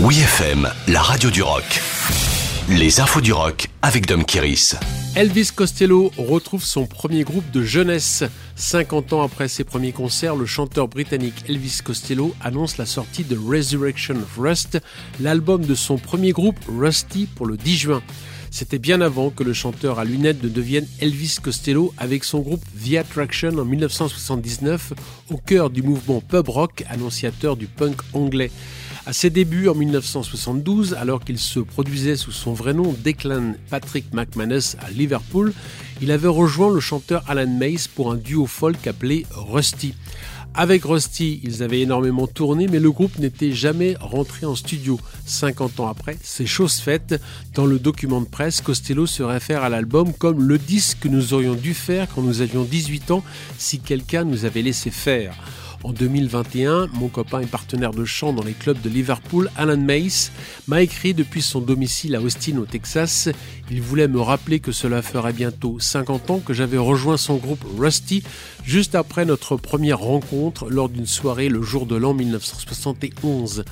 [0.00, 1.64] Oui FM, la radio du rock.
[2.68, 4.76] Les infos du rock avec Dom Kiris.
[5.16, 8.22] Elvis Costello retrouve son premier groupe de jeunesse.
[8.54, 13.36] 50 ans après ses premiers concerts, le chanteur britannique Elvis Costello annonce la sortie de
[13.36, 14.78] Resurrection of Rust,
[15.18, 18.02] l'album de son premier groupe Rusty pour le 10 juin.
[18.52, 22.62] C'était bien avant que le chanteur à lunettes ne devienne Elvis Costello avec son groupe
[22.84, 24.92] The Attraction en 1979
[25.30, 28.52] au cœur du mouvement pub rock annonciateur du punk anglais.
[29.08, 34.12] À ses débuts en 1972, alors qu'il se produisait sous son vrai nom Declan Patrick
[34.12, 35.54] McManus à Liverpool,
[36.02, 39.94] il avait rejoint le chanteur Alan Mace pour un duo folk appelé Rusty.
[40.52, 45.00] Avec Rusty, ils avaient énormément tourné, mais le groupe n'était jamais rentré en studio.
[45.24, 47.18] 50 ans après, c'est chose faite.
[47.54, 51.32] Dans le document de presse, Costello se réfère à l'album comme le disque que nous
[51.32, 53.24] aurions dû faire quand nous avions 18 ans
[53.56, 55.34] si quelqu'un nous avait laissé faire.
[55.84, 60.32] En 2021, mon copain et partenaire de chant dans les clubs de Liverpool, Alan Mace,
[60.66, 63.28] m'a écrit depuis son domicile à Austin au Texas.
[63.70, 67.64] Il voulait me rappeler que cela ferait bientôt 50 ans que j'avais rejoint son groupe
[67.78, 68.24] Rusty
[68.64, 73.64] juste après notre première rencontre lors d'une soirée le jour de l'an 1971.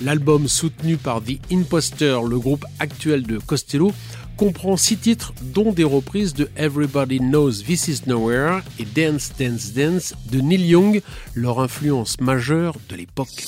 [0.00, 3.92] L'album soutenu par The Imposter, le groupe actuel de Costello,
[4.38, 9.72] comprend six titres, dont des reprises de Everybody Knows This Is Nowhere et Dance Dance
[9.72, 11.02] Dance de Neil Young,
[11.34, 13.44] leur influence majeure de l'époque.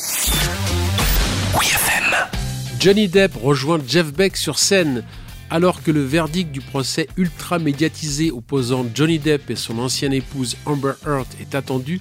[2.81, 5.05] Johnny Depp rejoint Jeff Beck sur scène.
[5.49, 10.57] Alors que le verdict du procès ultra médiatisé opposant Johnny Depp et son ancienne épouse
[10.67, 12.01] Amber Heard est attendu,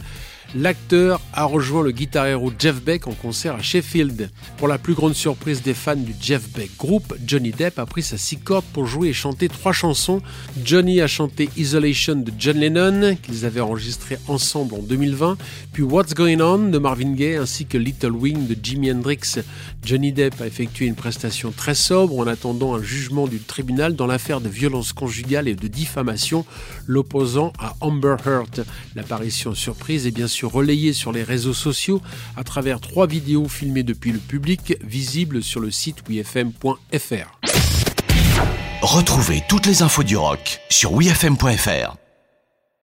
[0.55, 4.30] l'acteur a rejoint le guitar héros Jeff Beck en concert à Sheffield.
[4.58, 8.03] Pour la plus grande surprise des fans du Jeff Beck Group, Johnny Depp a pris
[8.03, 10.22] sa six cordes pour jouer et chanter trois chansons.
[10.64, 15.38] Johnny a chanté Isolation de John Lennon, qu'ils avaient enregistré ensemble en 2020,
[15.73, 19.39] puis What's Going On de Marvin Gaye ainsi que Little Wing de Jimi Hendrix.
[19.83, 24.08] Johnny Depp a effectué une prestation très sobre en attendant un jugement du tribunal dans
[24.08, 26.45] l'affaire de violence conjugale et de diffamation
[26.88, 28.66] l'opposant à Amber Heard.
[28.95, 32.02] L'apparition surprise est bien sûr relayé sur les réseaux sociaux
[32.36, 37.39] à travers trois vidéos filmées depuis le public visibles sur le site wifm.fr.
[38.82, 42.08] Retrouvez toutes les infos du rock sur wifm.fr.